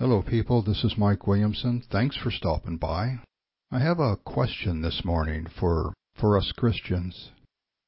[0.00, 0.62] Hello, people.
[0.62, 1.82] This is Mike Williamson.
[1.92, 3.18] Thanks for stopping by.
[3.70, 7.32] I have a question this morning for, for us Christians,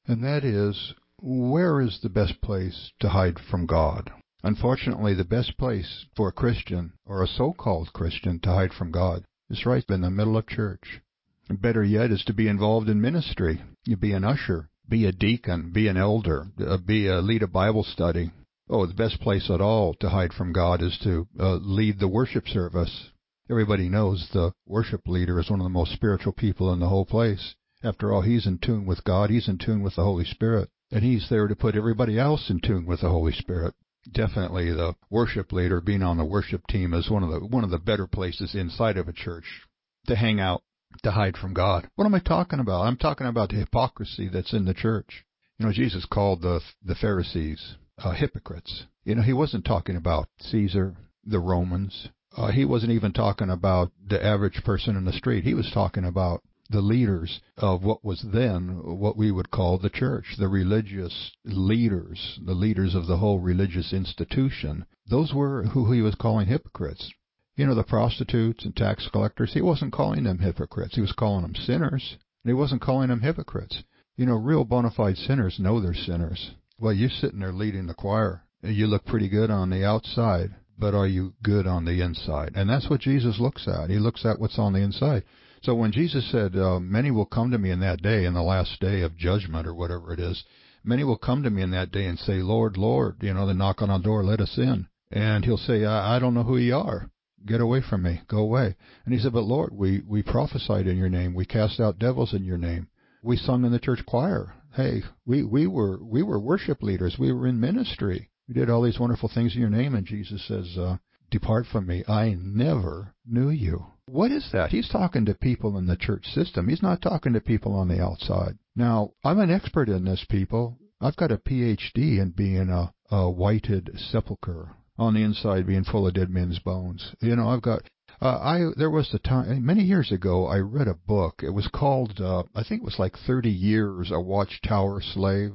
[0.05, 4.11] and that is where is the best place to hide from God?
[4.43, 8.91] Unfortunately, the best place for a Christian, or a so called Christian, to hide from
[8.91, 11.01] God is right in the middle of church.
[11.49, 13.59] Better yet is to be involved in ministry.
[13.85, 17.47] You be an usher, be a deacon, be an elder, uh, be a lead a
[17.47, 18.29] Bible study,
[18.69, 22.07] Oh, the best place at all to hide from God is to uh, lead the
[22.07, 23.11] worship service.
[23.49, 27.05] Everybody knows the worship leader is one of the most spiritual people in the whole
[27.05, 27.55] place.
[27.83, 31.03] After all, he's in tune with God, he's in tune with the Holy Spirit, and
[31.03, 33.75] he's there to put everybody else in tune with the Holy Spirit.
[34.09, 37.69] Definitely the worship leader being on the worship team is one of the one of
[37.69, 39.67] the better places inside of a church
[40.07, 40.63] to hang out,
[41.03, 41.89] to hide from God.
[41.95, 42.83] What am I talking about?
[42.83, 45.25] I'm talking about the hypocrisy that's in the church.
[45.59, 48.85] You know, Jesus called the the Pharisees uh, hypocrites.
[49.03, 52.09] You know, he wasn't talking about Caesar, the Romans.
[52.35, 55.43] Uh, he wasn't even talking about the average person in the street.
[55.43, 59.89] He was talking about the leaders of what was then what we would call the
[59.89, 64.85] church, the religious leaders, the leaders of the whole religious institution.
[65.07, 67.11] Those were who he was calling hypocrites.
[67.55, 70.95] You know, the prostitutes and tax collectors, he wasn't calling them hypocrites.
[70.95, 73.83] He was calling them sinners, and he wasn't calling them hypocrites.
[74.15, 76.51] You know, real bona fide sinners know they're sinners.
[76.79, 78.43] Well, you're sitting there leading the choir.
[78.63, 82.53] You look pretty good on the outside, but are you good on the inside?
[82.55, 83.91] And that's what Jesus looks at.
[83.91, 85.23] He looks at what's on the inside.
[85.61, 88.41] So when Jesus said, uh, Many will come to me in that day, in the
[88.41, 90.43] last day of judgment or whatever it is,
[90.83, 93.53] many will come to me in that day and say, Lord, Lord, you know, they
[93.53, 94.87] knock on our door, let us in.
[95.11, 97.11] And he'll say, I, I don't know who you are.
[97.45, 98.21] Get away from me.
[98.27, 98.75] Go away.
[99.05, 101.35] And he said, But Lord, we, we prophesied in your name.
[101.35, 102.87] We cast out devils in your name.
[103.21, 107.17] We sung in the church choir hey, we, we were we were worship leaders.
[107.19, 108.29] We were in ministry.
[108.47, 110.97] We did all these wonderful things in your name, and Jesus says, uh,
[111.31, 112.03] "Depart from me.
[112.07, 114.71] I never knew you." What is that?
[114.71, 116.67] He's talking to people in the church system.
[116.67, 118.57] He's not talking to people on the outside.
[118.75, 120.77] Now, I'm an expert in this, people.
[120.99, 126.07] I've got a PhD in being a, a whited sepulcher on the inside being full
[126.07, 127.15] of dead men's bones.
[127.21, 127.89] You know, I've got
[128.21, 131.41] uh, I there was a time many years ago I read a book.
[131.43, 135.53] It was called uh, I think it was like 30 years a watchtower slave.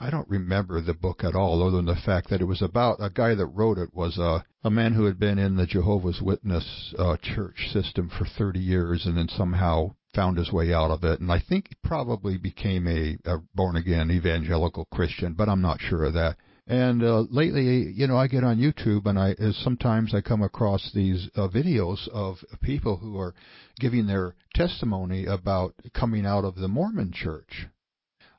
[0.00, 2.98] I don't remember the book at all, other than the fact that it was about
[3.00, 6.20] a guy that wrote it was a a man who had been in the Jehovah's
[6.20, 11.04] Witness uh, church system for 30 years and then somehow found his way out of
[11.04, 11.20] it.
[11.20, 15.80] And I think he probably became a, a born again evangelical Christian, but I'm not
[15.80, 16.36] sure of that.
[16.68, 20.90] And uh, lately, you know, I get on YouTube and I sometimes I come across
[20.94, 23.34] these uh, videos of people who are
[23.80, 27.66] giving their testimony about coming out of the Mormon church.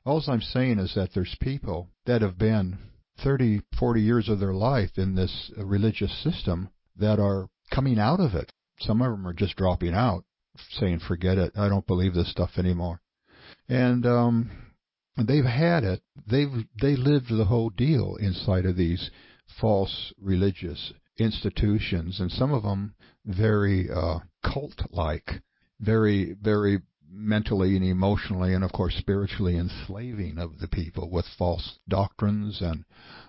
[0.04, 2.78] All I'm saying is that there's people that have been
[3.22, 8.34] 30, 40 years of their life in this religious system that are coming out of
[8.34, 8.52] it.
[8.78, 10.24] Some of them are just dropping out,
[10.78, 13.00] saying, forget it, I don't believe this stuff anymore.
[13.68, 14.50] And um,
[15.26, 16.02] they've had it.
[16.26, 19.10] They've they lived the whole deal inside of these
[19.60, 22.94] false religious institutions, and some of them
[23.24, 25.42] very uh, cult-like,
[25.80, 26.80] very very
[27.12, 32.84] mentally and emotionally, and of course spiritually enslaving of the people with false doctrines and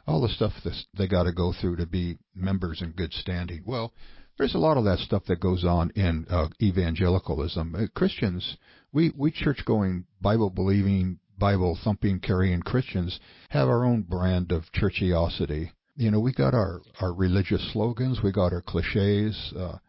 [0.06, 3.64] all the stuff that they got to go through to be members in good standing.
[3.66, 3.92] Well,
[4.38, 7.76] there's a lot of that stuff that goes on in uh, evangelicalism.
[7.76, 8.58] Uh, Christians,
[8.92, 13.20] we we church going, Bible believing, Bible thumping, carrying Christians
[13.50, 15.72] have our own brand of churchiosity.
[15.96, 19.80] You know, we got our, our religious slogans, we got our cliches, uh,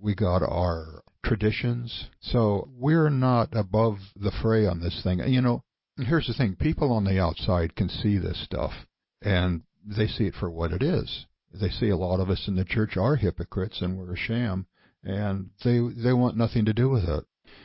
[0.00, 2.06] we got our traditions.
[2.20, 5.18] So we're not above the fray on this thing.
[5.26, 5.64] You know,
[5.96, 8.72] here's the thing people on the outside can see this stuff,
[9.20, 11.26] and they see it for what it is.
[11.52, 14.66] They see a lot of us in the church are hypocrites and we're a sham,
[15.02, 17.24] and they they want nothing to do with it.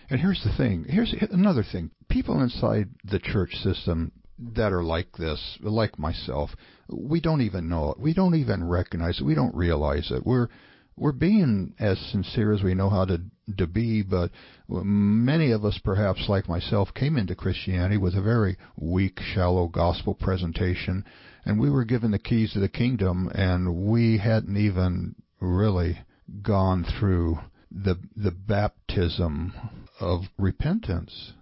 [0.09, 0.85] And here's the thing.
[0.87, 1.91] Here's another thing.
[2.09, 6.51] People inside the church system that are like this, like myself,
[6.89, 7.99] we don't even know it.
[7.99, 9.25] We don't even recognize it.
[9.25, 10.25] We don't realize it.
[10.25, 10.49] We're
[10.97, 13.21] we're being as sincere as we know how to
[13.57, 14.31] to be, but
[14.67, 20.15] many of us, perhaps like myself, came into Christianity with a very weak, shallow gospel
[20.15, 21.05] presentation,
[21.45, 25.99] and we were given the keys to the kingdom, and we hadn't even really
[26.41, 27.37] gone through
[27.83, 29.53] the the baptism
[29.99, 31.33] of repentance.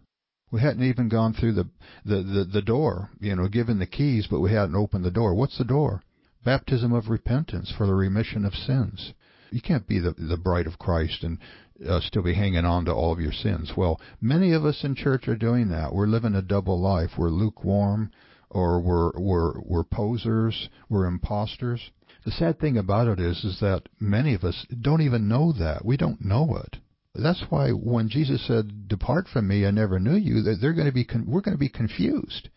[0.51, 1.68] We hadn't even gone through the,
[2.06, 5.33] the, the, the door, you know, given the keys, but we hadn't opened the door.
[5.33, 6.03] What's the door?
[6.45, 9.13] Baptism of repentance for the remission of sins.
[9.50, 11.39] You can't be the, the bride of Christ and
[11.88, 13.74] uh, still be hanging on to all of your sins.
[13.75, 15.94] Well, many of us in church are doing that.
[15.94, 17.12] We're living a double life.
[17.18, 18.12] We're lukewarm
[18.51, 20.69] or we're, we're, we're posers.
[20.88, 21.89] We're imposters.
[22.25, 25.84] The sad thing about it is, is that many of us don't even know that.
[25.84, 26.78] We don't know it.
[27.16, 30.92] That's why when Jesus said, "Depart from me, I never knew you," they're going to
[30.92, 32.50] be we're going to be confused.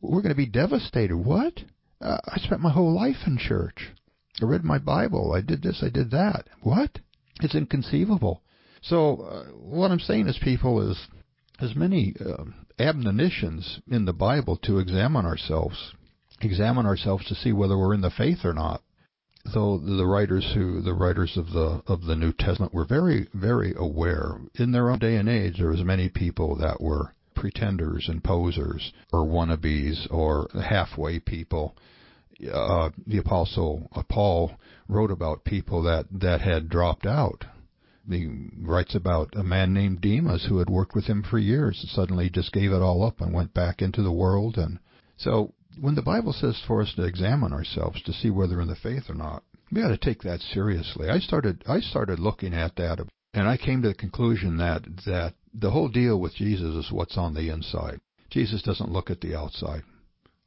[0.00, 1.16] We're going to be devastated.
[1.16, 1.62] What?
[2.00, 3.92] Uh, I spent my whole life in church.
[4.40, 5.32] I read my Bible.
[5.32, 5.82] I did this.
[5.82, 6.48] I did that.
[6.62, 6.98] What?
[7.40, 8.42] It's inconceivable.
[8.82, 11.06] So uh, what I'm saying is, people, is
[11.60, 12.44] there's many uh,
[12.78, 15.92] admonitions in the Bible to examine ourselves,
[16.40, 18.82] examine ourselves to see whether we're in the faith or not.
[19.52, 23.74] Though the writers who the writers of the of the New Testament were very very
[23.76, 28.24] aware in their own day and age there was many people that were pretenders and
[28.24, 31.76] posers or wannabes or halfway people.
[32.52, 34.52] Uh, the apostle uh, Paul
[34.88, 37.44] wrote about people that that had dropped out
[38.10, 41.90] he writes about a man named Demas who had worked with him for years and
[41.90, 44.58] suddenly just gave it all up and went back into the world.
[44.58, 44.78] And
[45.16, 48.76] so when the Bible says for us to examine ourselves to see whether in the
[48.76, 51.08] faith or not, we got to take that seriously.
[51.08, 53.00] I started I started looking at that
[53.32, 57.16] and I came to the conclusion that that the whole deal with Jesus is what's
[57.16, 58.00] on the inside.
[58.30, 59.82] Jesus doesn't look at the outside.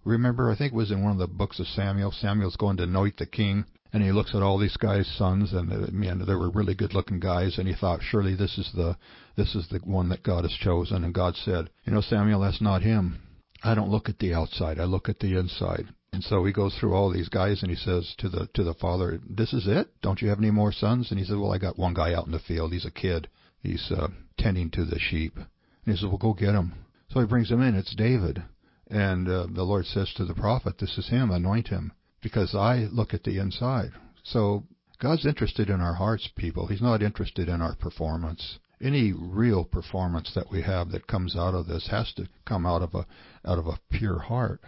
[0.03, 2.11] Remember, I think it was in one of the books of Samuel.
[2.11, 5.91] Samuel's going to anoint the king, and he looks at all these guys' sons, and
[5.91, 8.97] man, they were really good-looking guys, and he thought, surely this is the
[9.35, 11.03] this is the one that God has chosen.
[11.03, 13.19] And God said, you know, Samuel, that's not him.
[13.63, 15.87] I don't look at the outside; I look at the inside.
[16.13, 18.73] And so he goes through all these guys, and he says to the to the
[18.73, 19.89] father, "This is it?
[20.01, 22.25] Don't you have any more sons?" And he said, "Well, I got one guy out
[22.25, 22.73] in the field.
[22.73, 23.27] He's a kid.
[23.59, 25.45] He's uh, tending to the sheep." And
[25.85, 26.73] he says, "Well, go get him."
[27.09, 27.75] So he brings him in.
[27.75, 28.43] It's David.
[28.89, 32.87] And uh, the Lord says to the prophet, This is him, anoint him because I
[32.91, 33.91] look at the inside.
[34.23, 34.63] So
[34.99, 36.67] God's interested in our hearts, people.
[36.67, 38.59] He's not interested in our performance.
[38.79, 42.81] Any real performance that we have that comes out of this has to come out
[42.81, 43.05] of a
[43.43, 44.61] out of a pure heart.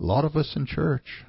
[0.00, 1.24] A lot of us in church,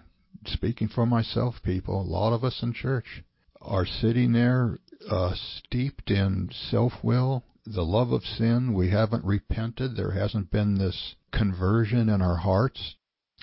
[0.45, 3.23] speaking for myself, people, a lot of us in church
[3.61, 4.79] are sitting there
[5.09, 8.73] uh, steeped in self-will, the love of sin.
[8.73, 9.95] We haven't repented.
[9.95, 12.95] There hasn't been this conversion in our hearts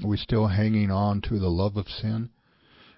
[0.03, 2.31] We're still hanging on to the love of sin?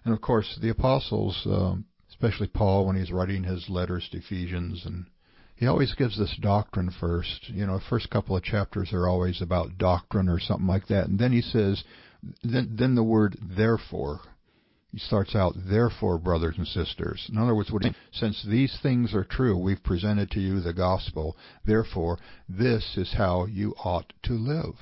[0.05, 4.87] And of course, the apostles, um, especially Paul, when he's writing his letters to Ephesians,
[4.87, 5.07] and
[5.56, 7.49] he always gives this doctrine first.
[7.49, 11.19] You know, first couple of chapters are always about doctrine or something like that, and
[11.19, 11.85] then he says,
[12.43, 14.21] then then the word therefore.
[14.91, 17.29] He starts out, therefore, brothers and sisters.
[17.29, 20.73] In other words, what he, since these things are true, we've presented to you the
[20.73, 21.37] gospel.
[21.65, 22.17] Therefore,
[22.49, 24.75] this is how you ought to live.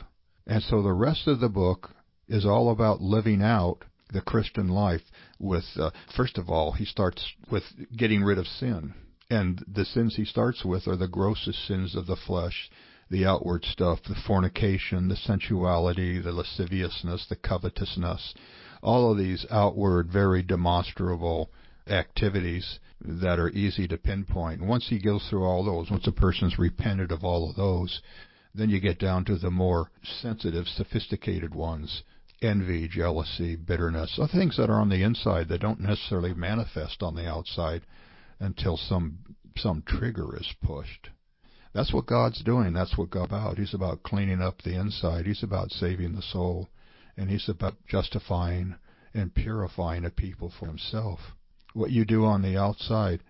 [0.46, 1.92] And so the rest of the book
[2.28, 5.00] is all about living out the Christian life
[5.38, 7.64] with, uh, first of all, he starts with
[7.96, 8.92] getting rid of sin.
[9.32, 12.68] And the sins he starts with are the grossest sins of the flesh,
[13.08, 18.34] the outward stuff, the fornication, the sensuality, the lasciviousness, the covetousness,
[18.82, 21.50] all of these outward, very demonstrable
[21.86, 24.60] activities that are easy to pinpoint.
[24.60, 28.02] Once he goes through all those, once a person's repented of all of those,
[28.54, 32.02] then you get down to the more sensitive, sophisticated ones
[32.42, 37.26] envy, jealousy, bitterness, things that are on the inside that don't necessarily manifest on the
[37.26, 37.80] outside
[38.42, 39.18] until some
[39.56, 41.10] some trigger is pushed.
[41.72, 42.72] That's what God's doing.
[42.72, 43.58] That's what God's about.
[43.58, 45.26] He's about cleaning up the inside.
[45.26, 46.68] He's about saving the soul,
[47.16, 48.74] and He's about justifying
[49.14, 51.20] and purifying a people for Himself.
[51.72, 53.20] What you do on the outside,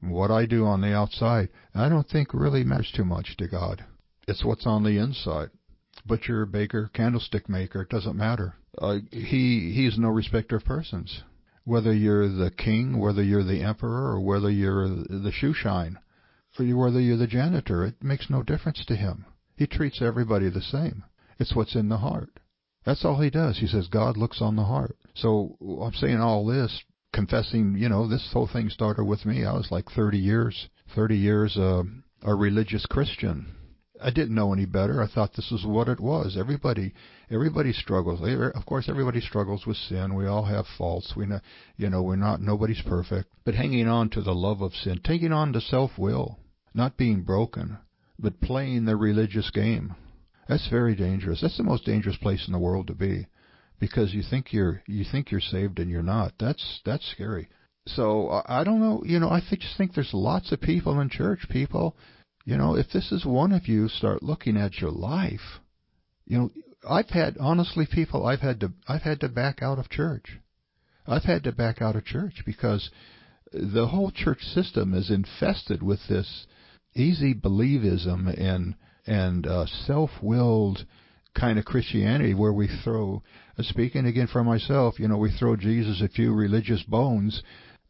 [0.00, 3.84] what I do on the outside, I don't think really matters too much to God.
[4.26, 5.50] It's what's on the inside.
[6.06, 8.54] Butcher, baker, candlestick maker, it doesn't matter.
[8.78, 11.22] Uh, he he's no respecter of persons.
[11.64, 15.98] Whether you're the king, whether you're the emperor, or whether you're the shoe shine,
[16.58, 19.26] or whether you're the janitor, it makes no difference to him.
[19.56, 21.04] He treats everybody the same.
[21.38, 22.40] It's what's in the heart.
[22.84, 23.58] That's all he does.
[23.58, 24.96] He says God looks on the heart.
[25.14, 29.44] So I'm saying all this, confessing, you know, this whole thing started with me.
[29.44, 31.84] I was like 30 years, 30 years uh,
[32.22, 33.54] a religious Christian
[34.02, 35.02] I didn't know any better.
[35.02, 36.36] I thought this was what it was.
[36.38, 36.92] Everybody,
[37.30, 38.20] everybody struggles.
[38.54, 40.14] Of course, everybody struggles with sin.
[40.14, 41.14] We all have faults.
[41.16, 41.40] We know,
[41.76, 42.40] you know, we're not.
[42.40, 43.30] Nobody's perfect.
[43.44, 46.38] But hanging on to the love of sin, taking on to self-will,
[46.74, 47.78] not being broken,
[48.18, 49.94] but playing the religious game.
[50.48, 51.40] That's very dangerous.
[51.40, 53.26] That's the most dangerous place in the world to be,
[53.78, 56.32] because you think you're you think you're saved and you're not.
[56.38, 57.48] That's that's scary.
[57.86, 59.02] So I don't know.
[59.04, 61.96] You know, I just think there's lots of people in church, people
[62.44, 65.60] you know, if this is one of you, start looking at your life.
[66.26, 66.50] You know,
[66.88, 70.38] I've had honestly people I've had to I've had to back out of church.
[71.06, 72.90] I've had to back out of church because
[73.52, 76.46] the whole church system is infested with this
[76.94, 78.74] easy believism and
[79.06, 80.86] and uh, self-willed
[81.34, 83.22] kind of Christianity where we throw,
[83.58, 87.42] uh, speaking again for myself, you know, we throw Jesus a few religious bones.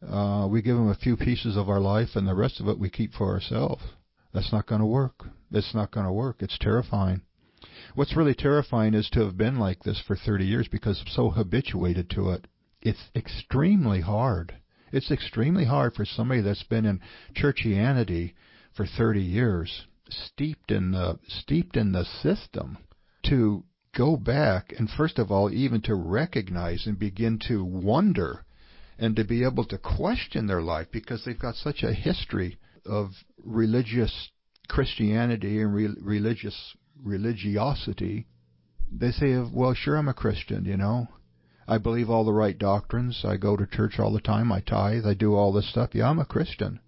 [0.07, 2.79] Uh, we give him a few pieces of our life, and the rest of it
[2.79, 3.83] we keep for ourselves.
[4.33, 5.25] That's not going to work.
[5.51, 6.41] It's not going to work.
[6.41, 7.21] It's terrifying.
[7.95, 11.29] What's really terrifying is to have been like this for 30 years because I'm so
[11.29, 12.47] habituated to it.
[12.81, 14.55] It's extremely hard.
[14.91, 17.01] It's extremely hard for somebody that's been in
[17.35, 18.33] churchianity
[18.73, 22.79] for 30 years, steeped in the steeped in the system,
[23.23, 23.63] to
[23.95, 28.43] go back and first of all even to recognize and begin to wonder
[28.97, 33.11] and to be able to question their life because they've got such a history of
[33.43, 34.29] religious
[34.67, 38.27] Christianity and re- religious religiosity.
[38.91, 41.07] They say, "Well, sure, I'm a Christian, you know.
[41.67, 43.23] I believe all the right doctrines.
[43.25, 44.51] I go to church all the time.
[44.51, 45.05] I tithe.
[45.05, 45.93] I do all this stuff.
[45.93, 46.79] Yeah, I'm a Christian.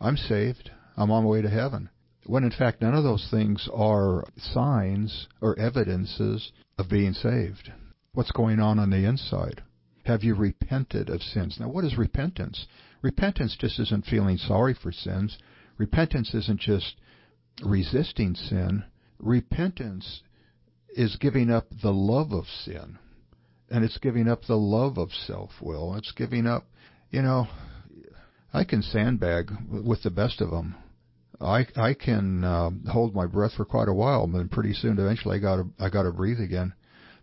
[0.00, 0.70] I'm saved.
[0.96, 1.90] I'm on my way to heaven."
[2.26, 7.70] When in fact, none of those things are signs or evidences of being saved.
[8.12, 9.62] What's going on on the inside?
[10.04, 11.58] Have you repented of sins?
[11.60, 12.66] Now, what is repentance?
[13.04, 15.36] Repentance just isn't feeling sorry for sins.
[15.76, 16.96] Repentance isn't just
[17.62, 18.82] resisting sin.
[19.18, 20.22] Repentance
[20.96, 22.98] is giving up the love of sin.
[23.70, 25.94] And it's giving up the love of self will.
[25.96, 26.66] It's giving up,
[27.10, 27.46] you know,
[28.54, 30.74] I can sandbag with the best of them.
[31.42, 35.36] I I can uh, hold my breath for quite a while, but pretty soon, eventually,
[35.36, 36.72] I got to I got to breathe again.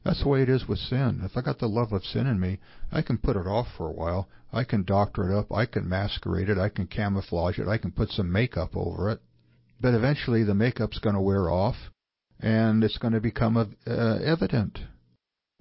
[0.03, 1.21] That's the way it is with sin.
[1.23, 2.59] If I got the love of sin in me,
[2.91, 4.27] I can put it off for a while.
[4.51, 5.51] I can doctor it up.
[5.51, 6.57] I can masquerade it.
[6.57, 7.67] I can camouflage it.
[7.67, 9.21] I can put some makeup over it.
[9.79, 11.75] But eventually the makeup's going to wear off
[12.39, 14.79] and it's going to become uh, evident.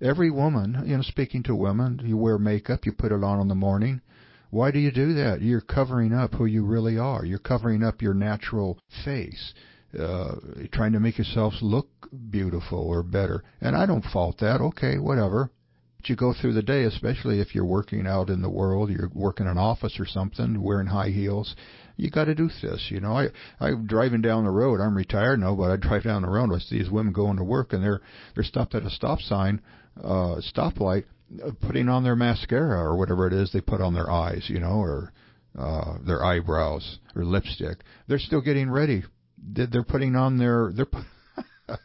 [0.02, 3.48] Every woman, you know, speaking to women, you wear makeup, you put it on in
[3.48, 4.00] the morning.
[4.48, 5.42] Why do you do that?
[5.42, 7.24] You're covering up who you really are.
[7.24, 9.52] You're covering up your natural face,
[9.98, 10.36] uh,
[10.72, 11.88] trying to make yourselves look
[12.30, 13.42] beautiful or better.
[13.60, 14.60] And I don't fault that.
[14.60, 15.50] Okay, whatever.
[15.96, 19.10] But you go through the day, especially if you're working out in the world, you're
[19.14, 21.54] working in an office or something, wearing high heels.
[21.96, 23.12] You got to do this, you know.
[23.12, 23.28] I
[23.60, 24.80] I'm driving down the road.
[24.80, 26.54] I'm retired now, but I drive down the road.
[26.54, 28.00] I see these women going to work, and they're
[28.34, 29.60] they're stopped at a stop sign,
[30.02, 31.04] uh, stoplight,
[31.44, 34.60] uh, putting on their mascara or whatever it is they put on their eyes, you
[34.60, 35.12] know, or
[35.58, 37.80] uh, their eyebrows or lipstick.
[38.08, 39.04] They're still getting ready.
[39.42, 40.86] They're putting on their they're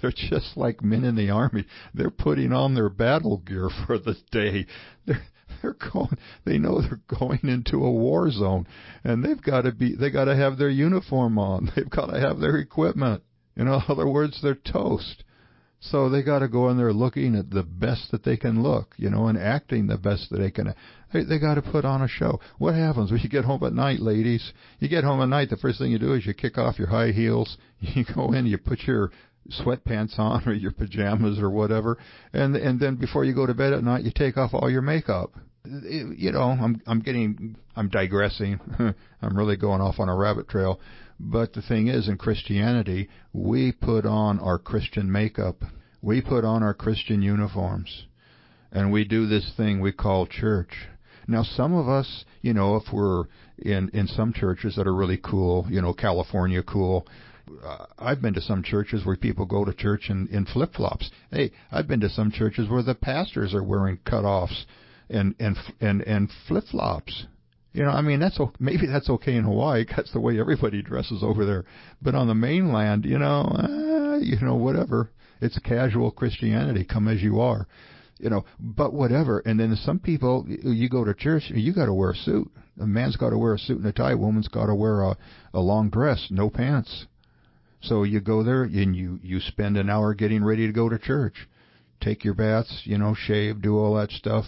[0.00, 1.66] They're just like men in the army.
[1.92, 4.66] They're putting on their battle gear for the day.
[5.06, 5.22] They're
[5.62, 8.66] they're going they know they're going into a war zone
[9.04, 11.70] and they've got to be they got to have their uniform on.
[11.76, 13.22] They've got to have their equipment.
[13.56, 15.24] In other words, they're toast.
[15.82, 18.94] So they got to go in there looking at the best that they can look,
[18.98, 20.74] you know, and acting the best that they can.
[21.12, 22.38] They, they got to put on a show.
[22.58, 24.52] What happens when you get home at night, ladies?
[24.78, 26.88] You get home at night, the first thing you do is you kick off your
[26.88, 27.56] high heels.
[27.80, 29.10] You go in, you put your
[29.48, 31.96] sweatpants on or your pajamas or whatever,
[32.34, 34.82] and and then before you go to bed at night, you take off all your
[34.82, 35.32] makeup.
[35.64, 38.60] You know, I'm I'm getting I'm digressing.
[39.22, 40.78] I'm really going off on a rabbit trail.
[41.22, 45.62] But the thing is, in Christianity, we put on our Christian makeup.
[46.00, 48.06] We put on our Christian uniforms.
[48.72, 50.88] And we do this thing we call church.
[51.28, 53.24] Now, some of us, you know, if we're
[53.58, 57.06] in, in some churches that are really cool, you know, California cool,
[57.62, 61.10] uh, I've been to some churches where people go to church in, in flip flops.
[61.30, 64.64] Hey, I've been to some churches where the pastors are wearing cutoffs
[65.10, 67.26] and and and and flip flops.
[67.72, 69.84] You know, I mean that's maybe that's okay in Hawaii.
[69.96, 71.64] That's the way everybody dresses over there.
[72.02, 75.10] But on the mainland, you know, uh, you know, whatever.
[75.40, 76.84] It's casual Christianity.
[76.84, 77.66] Come as you are.
[78.18, 79.38] You know, but whatever.
[79.46, 82.50] And then some people, you go to church, you got to wear a suit.
[82.78, 84.12] A man's got to wear a suit and a tie.
[84.12, 85.16] A woman's got to wear a
[85.54, 87.06] a long dress, no pants.
[87.82, 90.98] So you go there and you you spend an hour getting ready to go to
[90.98, 91.48] church.
[92.00, 94.44] Take your baths, you know, shave, do all that stuff,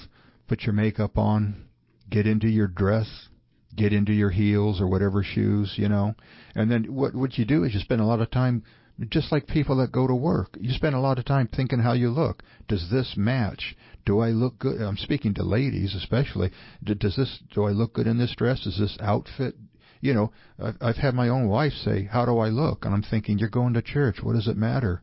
[0.49, 1.67] put your makeup on,
[2.13, 3.29] get into your dress,
[3.75, 6.15] get into your heels or whatever shoes, you know.
[6.55, 8.63] And then what what you do is you spend a lot of time
[9.09, 10.57] just like people that go to work.
[10.61, 12.43] You spend a lot of time thinking how you look.
[12.69, 13.75] Does this match?
[14.05, 14.81] Do I look good?
[14.81, 16.51] I'm speaking to ladies especially.
[16.85, 18.63] Does this do I look good in this dress?
[18.65, 19.57] Does this outfit
[20.03, 20.33] you know,
[20.81, 23.73] I've had my own wife say, "How do I look?" And I'm thinking, "You're going
[23.75, 24.21] to church.
[24.21, 25.01] What does it matter?"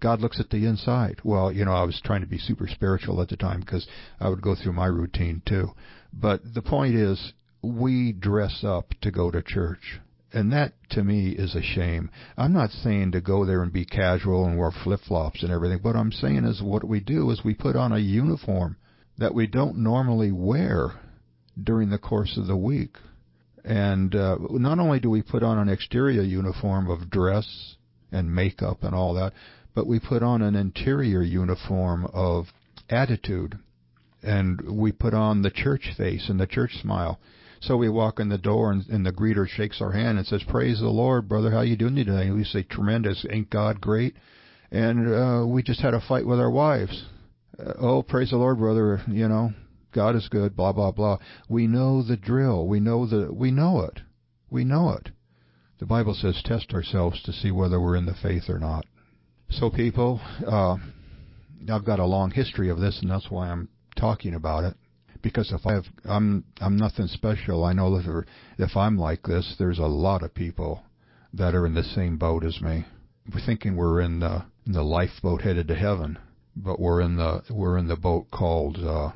[0.00, 1.20] God looks at the inside.
[1.24, 3.86] Well, you know, I was trying to be super spiritual at the time because
[4.20, 5.72] I would go through my routine too.
[6.12, 10.00] But the point is, we dress up to go to church.
[10.32, 12.10] And that to me is a shame.
[12.36, 15.78] I'm not saying to go there and be casual and wear flip flops and everything.
[15.80, 18.76] What I'm saying is what we do is we put on a uniform
[19.16, 21.00] that we don't normally wear
[21.60, 22.96] during the course of the week.
[23.64, 27.76] And uh, not only do we put on an exterior uniform of dress
[28.12, 29.32] and makeup and all that,
[29.78, 32.46] but we put on an interior uniform of
[32.90, 33.56] attitude.
[34.24, 37.20] And we put on the church face and the church smile.
[37.60, 40.42] So we walk in the door and, and the greeter shakes our hand and says,
[40.48, 41.52] "Praise the Lord, brother.
[41.52, 43.24] How you doing today?" And we say, "Tremendous.
[43.30, 44.16] Ain't God great?"
[44.72, 47.04] And uh, we just had a fight with our wives.
[47.56, 49.00] Uh, oh, praise the Lord, brother.
[49.06, 49.52] You know,
[49.94, 50.56] God is good.
[50.56, 51.18] Blah blah blah.
[51.48, 52.66] We know the drill.
[52.66, 53.32] We know the.
[53.32, 54.00] We know it.
[54.50, 55.10] We know it.
[55.78, 58.84] The Bible says, "Test ourselves to see whether we're in the faith or not."
[59.50, 60.76] So, people, uh,
[61.72, 64.76] I've got a long history of this, and that's why I'm talking about it
[65.22, 67.64] because if I have, I'm I'm nothing special.
[67.64, 68.24] I know that
[68.58, 70.82] if I'm like this, there's a lot of people
[71.32, 72.84] that are in the same boat as me.
[73.32, 76.18] We're thinking we're in the in the lifeboat headed to heaven,
[76.56, 78.78] but we're in the we're in the boat called.
[78.78, 79.12] Uh,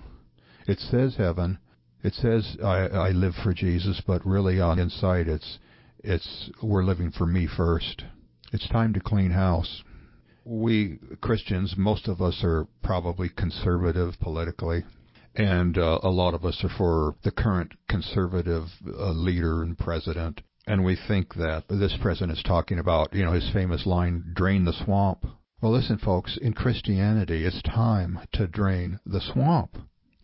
[0.66, 1.58] it says heaven.
[2.02, 5.58] It says I I live for Jesus, but really on inside it's
[6.02, 8.04] it's we're living for me first.
[8.52, 9.82] It's time to clean house.
[10.44, 14.84] We Christians, most of us are probably conservative politically
[15.34, 20.42] and uh, a lot of us are for the current conservative uh, leader and president.
[20.66, 24.64] And we think that this president is talking about, you know, his famous line, drain
[24.64, 25.24] the swamp.
[25.60, 29.78] Well, listen, folks, in Christianity, it's time to drain the swamp.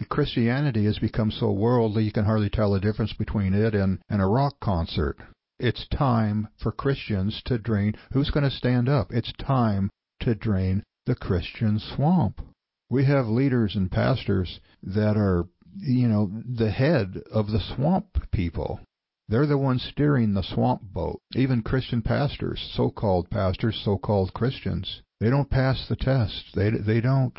[0.09, 4.23] Christianity has become so worldly you can hardly tell the difference between it and, and
[4.23, 5.17] a rock concert.
[5.59, 7.95] It's time for Christians to drain.
[8.13, 9.09] Who's going to stand up?
[9.11, 12.41] It's time to drain the Christian swamp.
[12.91, 15.47] We have leaders and pastors that are,
[15.77, 18.81] you know, the head of the swamp people.
[19.29, 21.21] They're the ones steering the swamp boat.
[21.35, 26.55] Even Christian pastors, so-called pastors, so-called Christians, they don't pass the test.
[26.55, 27.39] They they don't.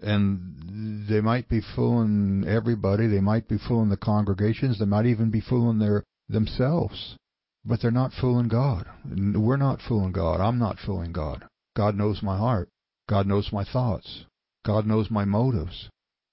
[0.00, 3.06] And they might be fooling everybody.
[3.06, 4.78] They might be fooling the congregations.
[4.78, 7.16] They might even be fooling their themselves.
[7.64, 8.86] But they're not fooling God.
[9.04, 10.40] We're not fooling God.
[10.40, 11.44] I'm not fooling God.
[11.78, 12.70] God knows my heart.
[13.08, 14.24] God knows my thoughts.
[14.66, 15.88] God knows my motives.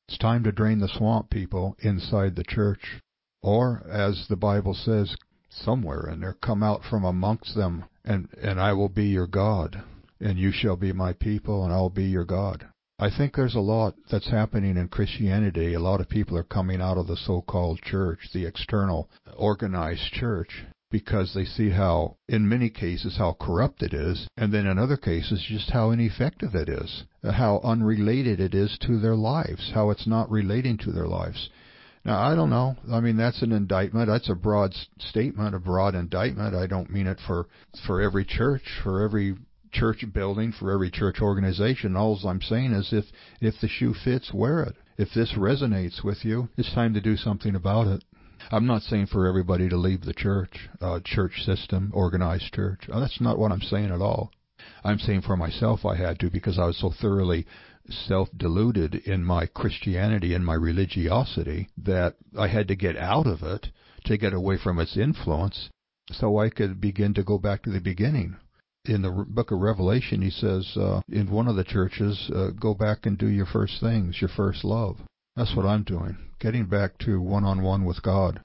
[0.07, 2.99] It's time to drain the swamp, people, inside the church.
[3.43, 5.15] Or, as the Bible says
[5.51, 9.83] somewhere in there, come out from amongst them, and, and I will be your God,
[10.19, 12.65] and you shall be my people, and I'll be your God.
[12.97, 15.75] I think there's a lot that's happening in Christianity.
[15.75, 20.11] A lot of people are coming out of the so called church, the external organized
[20.11, 24.79] church, because they see how, in many cases, how corrupt it is, and then in
[24.79, 29.71] other cases, just how ineffective it is, uh, how unrelated it is to their lives,
[29.73, 31.49] how it's not relating to their lives.
[32.05, 32.77] Now, I don't know.
[32.89, 34.07] I mean, that's an indictment.
[34.07, 36.55] That's a broad statement, a broad indictment.
[36.55, 37.47] I don't mean it for
[37.85, 39.35] for every church, for every
[39.73, 41.97] church building, for every church organization.
[41.97, 43.03] All I'm saying is, if
[43.41, 44.75] if the shoe fits, wear it.
[44.97, 48.03] If this resonates with you, it's time to do something about it.
[48.51, 52.87] I'm not saying for everybody to leave the church, uh, church system, organized church.
[52.91, 54.31] Uh, that's not what I'm saying at all.
[54.83, 57.45] I'm saying for myself I had to because I was so thoroughly
[57.89, 63.43] self deluded in my Christianity and my religiosity that I had to get out of
[63.43, 63.67] it
[64.05, 65.69] to get away from its influence
[66.11, 68.37] so I could begin to go back to the beginning.
[68.85, 72.75] In the book of Revelation, he says uh, in one of the churches, uh, go
[72.75, 74.97] back and do your first things, your first love.
[75.35, 78.41] That's what I'm doing, getting back to one on one with God.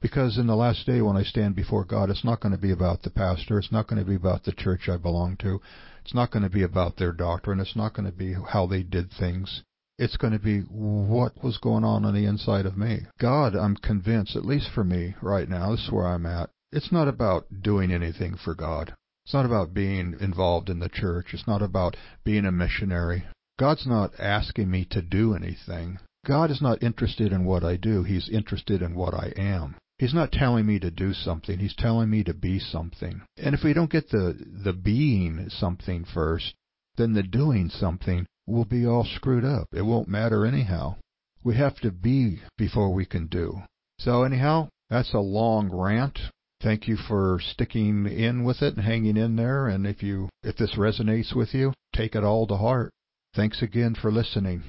[0.00, 2.70] Because in the last day when I stand before God, it's not going to be
[2.70, 3.58] about the pastor.
[3.58, 5.60] It's not going to be about the church I belong to.
[6.02, 7.60] It's not going to be about their doctrine.
[7.60, 9.62] It's not going to be how they did things.
[9.98, 13.00] It's going to be what was going on on the inside of me.
[13.18, 16.48] God, I'm convinced, at least for me right now, this is where I'm at.
[16.72, 18.94] It's not about doing anything for God.
[19.26, 21.34] It's not about being involved in the church.
[21.34, 23.24] It's not about being a missionary.
[23.58, 25.98] God's not asking me to do anything.
[26.26, 28.02] God is not interested in what I do.
[28.02, 29.76] He's interested in what I am.
[29.98, 31.58] He's not telling me to do something.
[31.58, 33.22] He's telling me to be something.
[33.36, 36.54] And if we don't get the, the being something first,
[36.96, 39.68] then the doing something will be all screwed up.
[39.72, 40.96] It won't matter anyhow.
[41.44, 43.62] We have to be before we can do.
[43.98, 46.18] So anyhow, that's a long rant.
[46.62, 49.68] Thank you for sticking in with it and hanging in there.
[49.68, 52.90] And if you, if this resonates with you, take it all to heart.
[53.34, 54.64] Thanks again for listening.